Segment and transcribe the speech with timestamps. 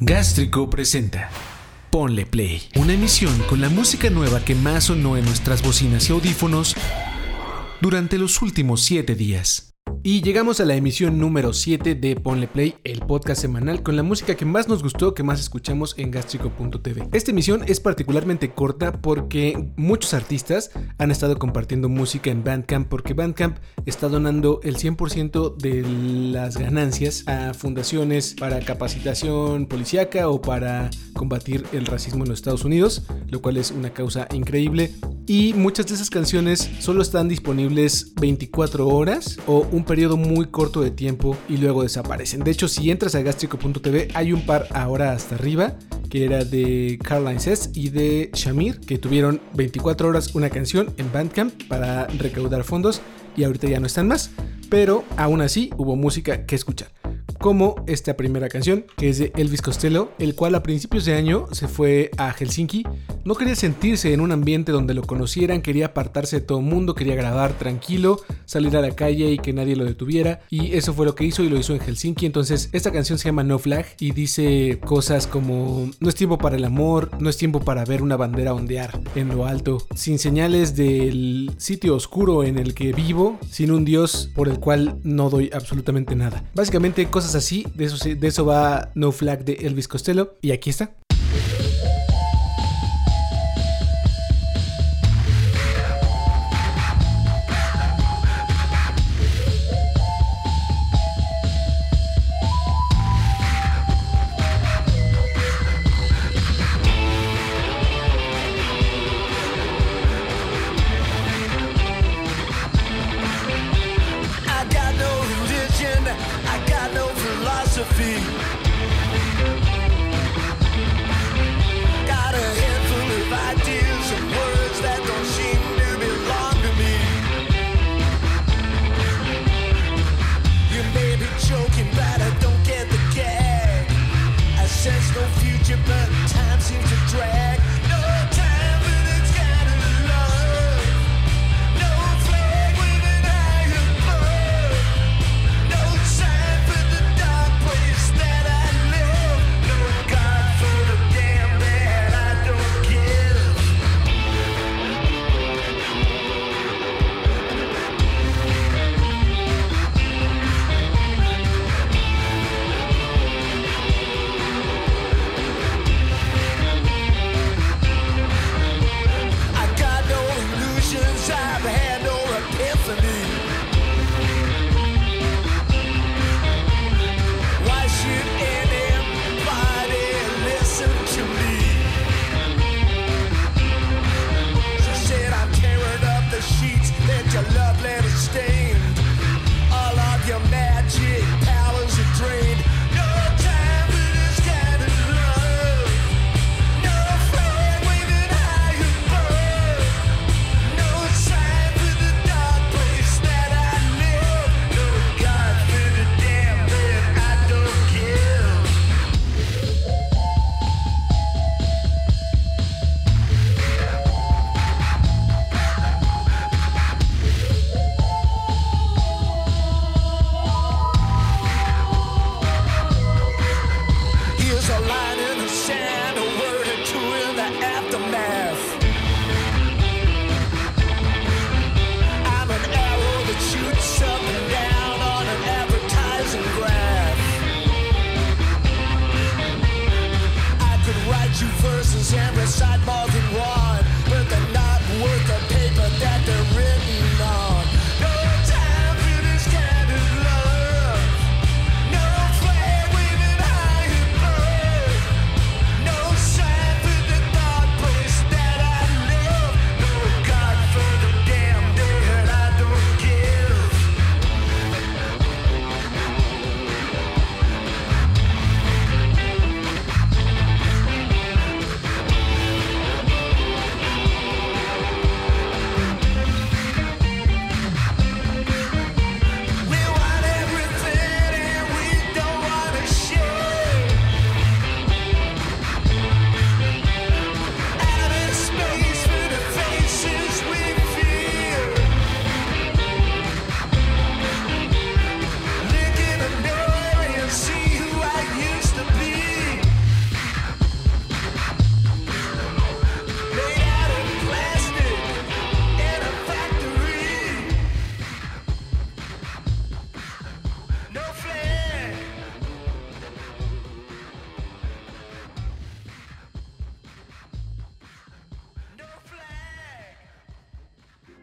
[0.00, 1.28] Gástrico presenta
[1.90, 6.12] Ponle Play, una emisión con la música nueva que más sonó en nuestras bocinas y
[6.12, 6.76] audífonos
[7.80, 9.74] durante los últimos 7 días.
[10.02, 14.02] Y llegamos a la emisión número 7 de Ponle Play, el podcast semanal con la
[14.02, 17.08] música que más nos gustó, que más escuchamos en gastrico.tv.
[17.12, 23.12] Esta emisión es particularmente corta porque muchos artistas han estado compartiendo música en Bandcamp porque
[23.12, 25.82] Bandcamp está donando el 100% de
[26.32, 32.64] las ganancias a fundaciones para capacitación policíaca o para combatir el racismo en los Estados
[32.64, 34.92] Unidos, lo cual es una causa increíble.
[35.26, 40.80] Y muchas de esas canciones solo están disponibles 24 horas o un periodo muy corto
[40.80, 42.44] de tiempo y luego desaparecen.
[42.44, 45.74] De hecho, si entras a gastrico.tv hay un par ahora hasta arriba
[46.08, 51.12] que era de Caroline Sess y de Shamir, que tuvieron 24 horas una canción en
[51.12, 53.02] Bandcamp para recaudar fondos
[53.36, 54.30] y ahorita ya no están más,
[54.70, 56.88] pero aún así hubo música que escuchar
[57.38, 61.46] como esta primera canción, que es de Elvis Costello, el cual a principios de año
[61.52, 62.84] se fue a Helsinki.
[63.28, 66.94] No quería sentirse en un ambiente donde lo conocieran, quería apartarse de todo el mundo,
[66.94, 70.40] quería grabar tranquilo, salir a la calle y que nadie lo detuviera.
[70.48, 72.24] Y eso fue lo que hizo y lo hizo en Helsinki.
[72.24, 76.56] Entonces, esta canción se llama No Flag y dice cosas como: No es tiempo para
[76.56, 80.74] el amor, no es tiempo para ver una bandera ondear en lo alto, sin señales
[80.74, 85.50] del sitio oscuro en el que vivo, sin un Dios por el cual no doy
[85.52, 86.44] absolutamente nada.
[86.54, 87.66] Básicamente, cosas así.
[87.74, 90.32] De eso, de eso va No Flag de Elvis Costello.
[90.40, 90.94] Y aquí está.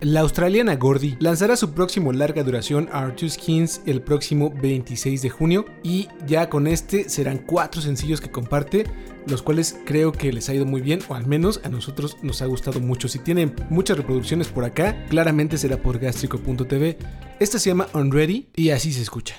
[0.01, 5.65] La australiana Gordy lanzará su próximo larga duración R2 Skins el próximo 26 de junio
[5.83, 8.86] y ya con este serán cuatro sencillos que comparte
[9.27, 12.42] los cuales creo que les ha ido muy bien, o al menos a nosotros nos
[12.42, 13.07] ha gustado mucho.
[13.07, 16.97] Si tienen muchas reproducciones por acá, claramente será por gastrico.tv.
[17.39, 19.36] Esta se llama Unready y así se escucha.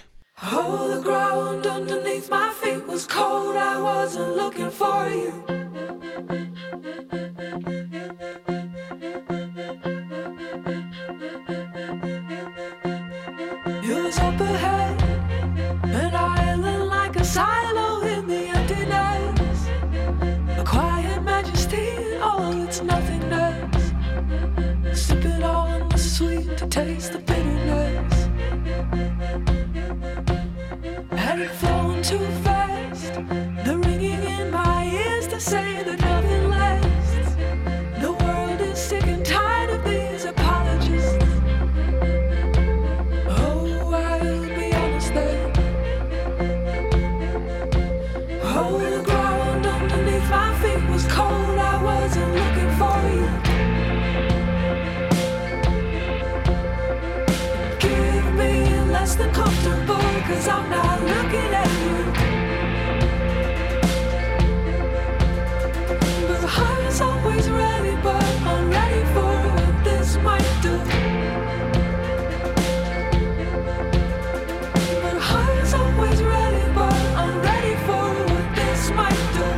[26.77, 28.29] Taste the bitterness.
[31.13, 33.15] Had it flown too fast,
[33.65, 36.06] the ringing in my ears to say that
[60.27, 61.99] cause I'm not looking at you.
[66.27, 70.75] But the heart is always ready, but I'm ready for what this might do.
[75.03, 75.15] But
[75.75, 79.49] always ready, but I'm ready for what this might do.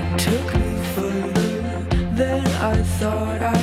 [0.00, 1.50] It took me further
[2.18, 3.55] than I thought I.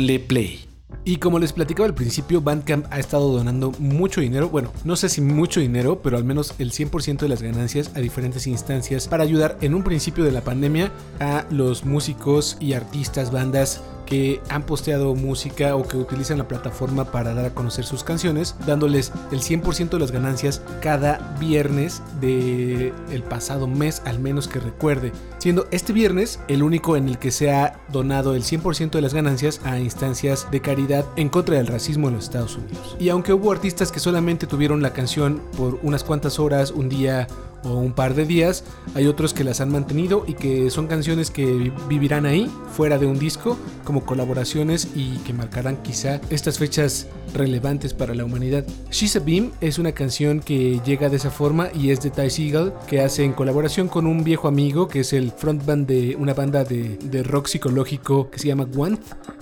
[0.00, 0.64] Ponle play.
[1.04, 5.10] Y como les platicaba al principio, Bandcamp ha estado donando mucho dinero, bueno, no sé
[5.10, 9.24] si mucho dinero, pero al menos el 100% de las ganancias a diferentes instancias para
[9.24, 10.90] ayudar en un principio de la pandemia
[11.20, 17.10] a los músicos y artistas, bandas que han posteado música o que utilizan la plataforma
[17.12, 22.92] para dar a conocer sus canciones, dándoles el 100% de las ganancias cada viernes del
[23.10, 27.30] el pasado mes, al menos que recuerde, siendo este viernes el único en el que
[27.30, 31.68] se ha donado el 100% de las ganancias a instancias de caridad en contra del
[31.68, 32.96] racismo en los Estados Unidos.
[32.98, 37.28] Y aunque hubo artistas que solamente tuvieron la canción por unas cuantas horas, un día
[37.64, 38.64] o un par de días.
[38.94, 43.06] Hay otros que las han mantenido y que son canciones que vivirán ahí, fuera de
[43.06, 48.64] un disco, como colaboraciones y que marcarán quizá estas fechas relevantes para la humanidad.
[48.90, 52.30] She's a Beam es una canción que llega de esa forma y es de Ty
[52.30, 56.34] Seagal, que hace en colaboración con un viejo amigo que es el frontman de una
[56.34, 58.98] banda de, de rock psicológico que se llama One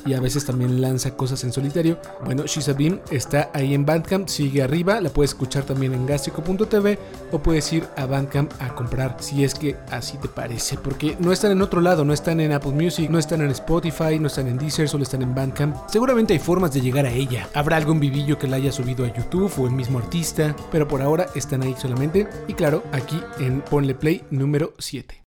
[0.07, 1.99] y a veces también lanza cosas en solitario.
[2.25, 6.07] Bueno, She's a Beam está ahí en Bandcamp, sigue arriba, la puedes escuchar también en
[6.07, 6.99] gastrico.tv
[7.33, 11.33] o puedes ir a Bandcamp a comprar si es que así te parece, porque no
[11.33, 14.49] están en otro lado, no están en Apple Music, no están en Spotify, no están
[14.49, 15.77] en Deezer, solo están en Bandcamp.
[15.89, 17.49] Seguramente hay formas de llegar a ella.
[17.55, 21.03] Habrá algún vivillo que la haya subido a YouTube o el mismo artista, pero por
[21.03, 22.27] ahora están ahí solamente.
[22.49, 25.28] Y claro, aquí en Ponle Play número 7.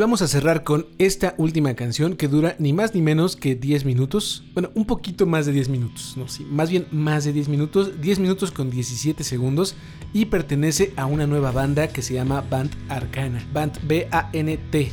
[0.00, 3.84] Vamos a cerrar con esta última canción que dura ni más ni menos que 10
[3.84, 4.42] minutos.
[4.54, 8.00] Bueno, un poquito más de 10 minutos, no, sí, más bien más de 10 minutos,
[8.00, 9.74] 10 minutos con 17 segundos
[10.14, 13.46] y pertenece a una nueva banda que se llama Band Arcana.
[13.52, 14.90] Band B-A-N-T.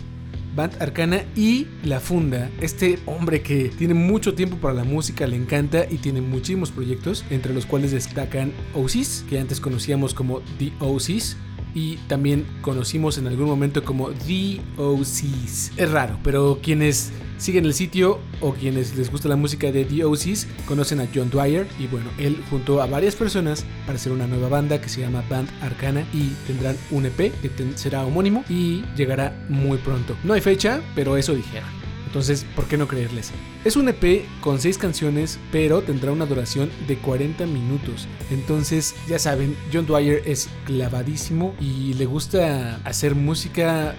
[0.56, 5.38] Band Arcana y la funda este hombre que tiene mucho tiempo para la música, le
[5.38, 10.74] encanta y tiene muchísimos proyectos, entre los cuales destacan OCs, que antes conocíamos como The
[10.80, 11.38] OCs,
[11.74, 15.72] y también conocimos en algún momento como The OCs.
[15.78, 20.06] Es raro, pero quienes siguen el sitio o quienes les gusta la música de The
[20.06, 24.28] OCs conocen a John Dwyer y bueno, él juntó a varias personas para hacer una
[24.28, 28.84] nueva banda que se llama Band Arcana y tendrán un EP que será homónimo y
[28.96, 30.16] llegará muy pronto.
[30.24, 31.77] No hay fecha, pero eso dijeron.
[32.08, 33.32] Entonces, ¿por qué no creerles?
[33.66, 38.08] Es un EP con 6 canciones, pero tendrá una duración de 40 minutos.
[38.32, 43.94] Entonces, ya saben, John Dwyer es clavadísimo y le gusta hacer música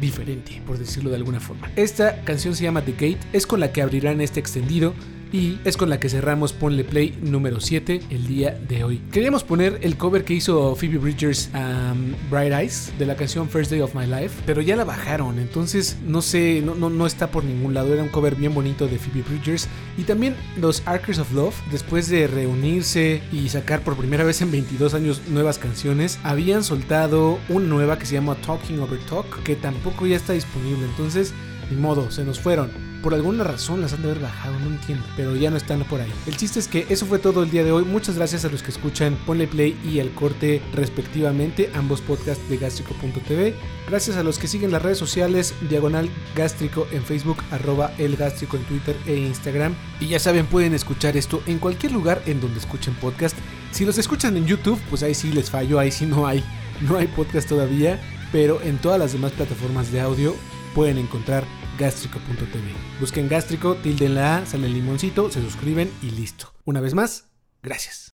[0.00, 1.70] diferente, por decirlo de alguna forma.
[1.76, 4.92] Esta canción se llama The Gate, es con la que abrirán este extendido
[5.32, 9.00] y es con la que cerramos Ponle Play número 7 el día de hoy.
[9.10, 13.48] Queríamos poner el cover que hizo Phoebe Bridgers a um, Bright Eyes de la canción
[13.48, 17.06] First Day of My Life, pero ya la bajaron, entonces no sé, no, no, no
[17.06, 17.92] está por ningún lado.
[17.92, 22.08] Era un cover bien bonito de Phoebe Bridgers y también los Arkers of Love, después
[22.08, 27.66] de reunirse y sacar por primera vez en 22 años nuevas canciones, habían soltado una
[27.66, 31.32] nueva que se llama Talking Over Talk, que tampoco ya está disponible, entonces
[31.80, 32.70] modo, se nos fueron.
[33.02, 36.00] Por alguna razón las han de haber bajado, no entiendo, pero ya no están por
[36.00, 36.12] ahí.
[36.26, 37.84] El chiste es que eso fue todo el día de hoy.
[37.84, 42.58] Muchas gracias a los que escuchan Ponle Play y El Corte respectivamente, ambos podcasts de
[42.58, 43.54] gástrico.tv.
[43.88, 48.56] Gracias a los que siguen las redes sociales, Diagonal Gástrico en Facebook, arroba El Gástrico
[48.56, 49.74] en Twitter e Instagram.
[49.98, 53.36] Y ya saben, pueden escuchar esto en cualquier lugar en donde escuchen podcast.
[53.72, 56.44] Si los escuchan en YouTube, pues ahí sí les fallo, ahí sí no hay,
[56.82, 58.00] no hay podcast todavía.
[58.30, 60.34] Pero en todas las demás plataformas de audio
[60.74, 61.44] pueden encontrar
[61.78, 62.72] gástrico.tv.
[63.00, 66.52] Busquen gástrico, tilden la A, sale el limoncito, se suscriben y listo.
[66.64, 67.28] Una vez más,
[67.62, 68.11] gracias.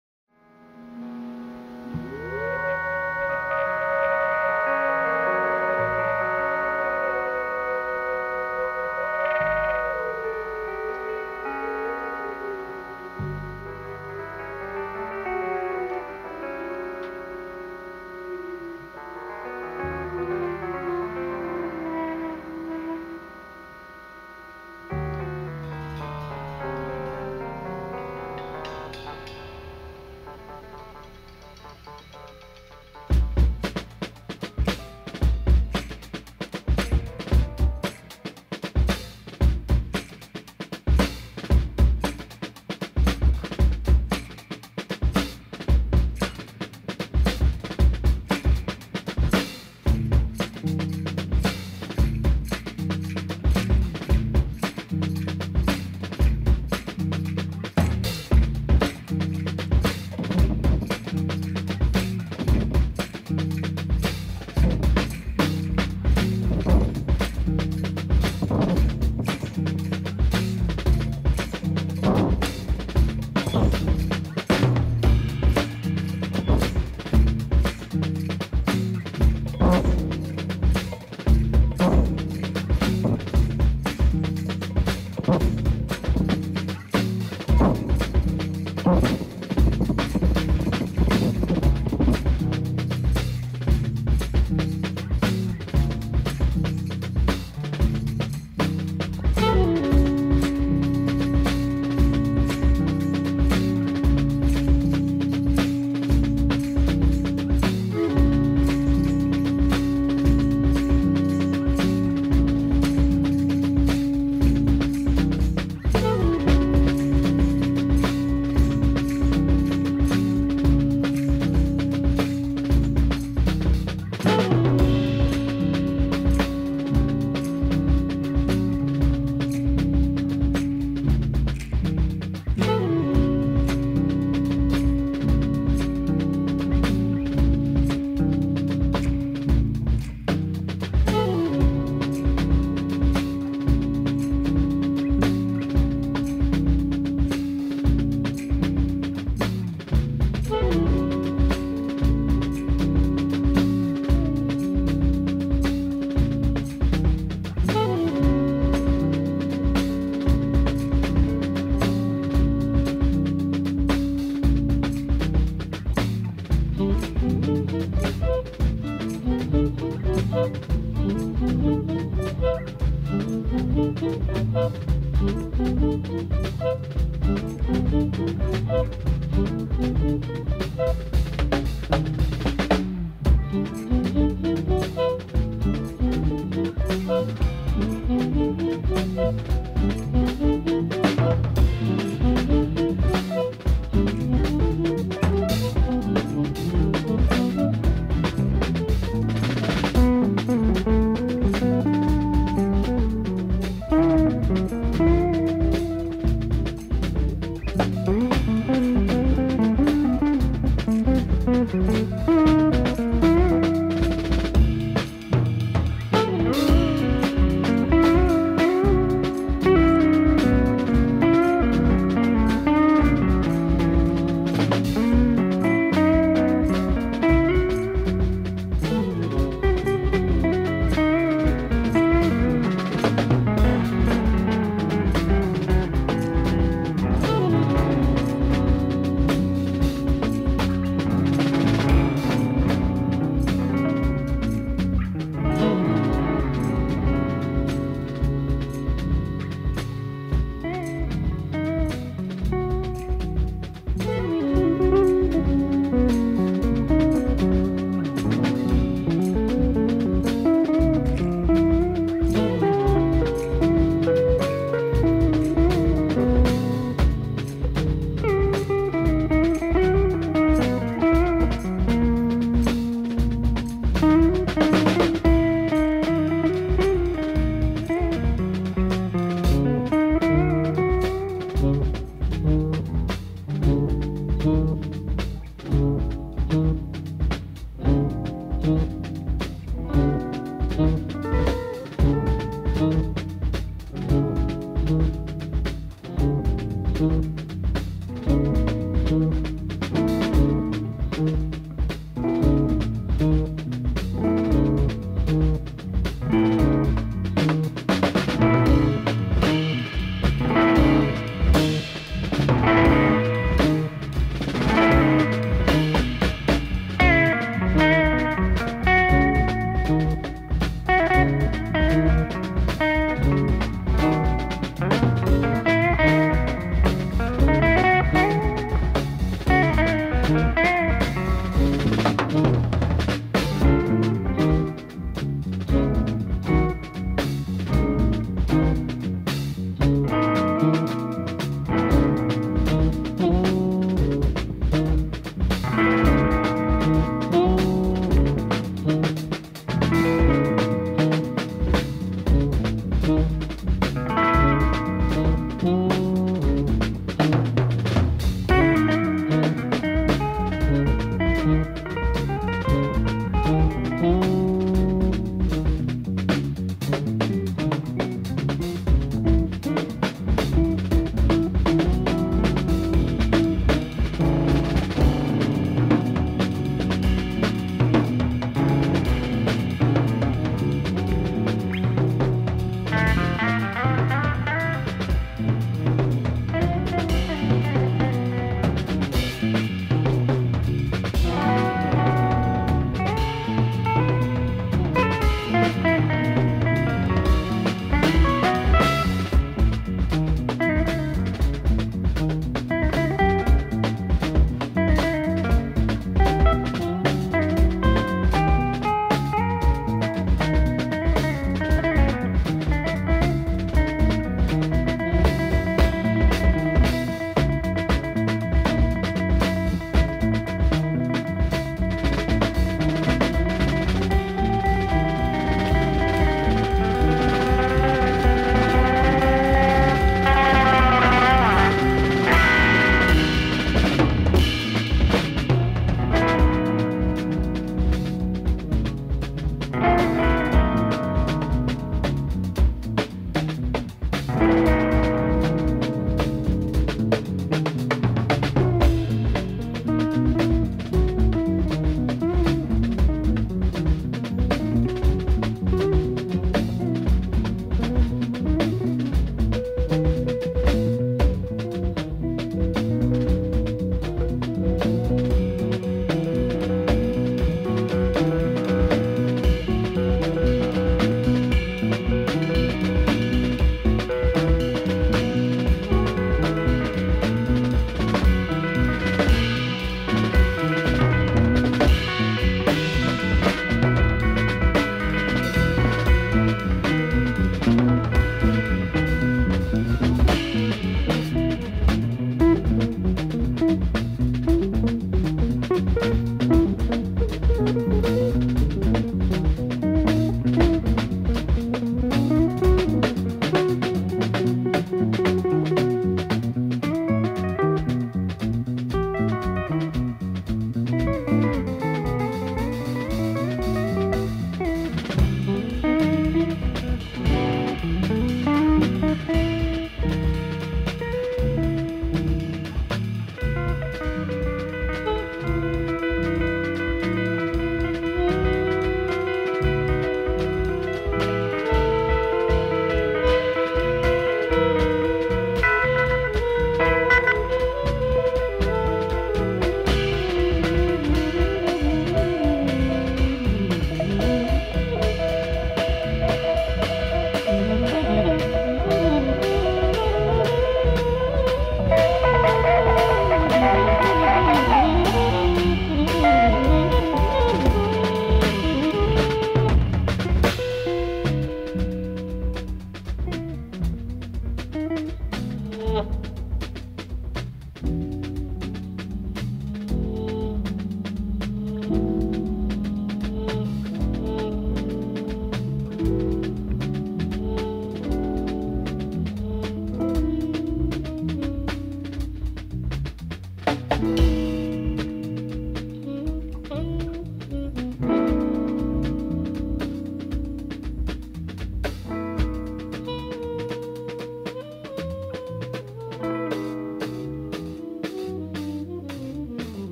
[211.68, 212.37] Mm-hmm.